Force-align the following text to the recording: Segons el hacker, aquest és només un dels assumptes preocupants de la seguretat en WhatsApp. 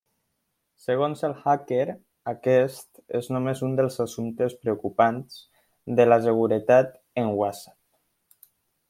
Segons 0.83 1.19
el 1.27 1.33
hacker, 1.41 1.83
aquest 2.31 3.03
és 3.19 3.29
només 3.35 3.61
un 3.67 3.75
dels 3.81 3.99
assumptes 4.07 4.55
preocupants 4.63 5.39
de 6.01 6.09
la 6.09 6.19
seguretat 6.25 6.93
en 7.25 7.31
WhatsApp. 7.43 7.79